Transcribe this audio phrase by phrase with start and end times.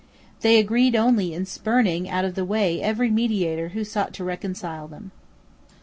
[0.39, 4.87] They agreed only in spurning out of the way every mediator who sought to reconcile
[4.87, 5.11] them.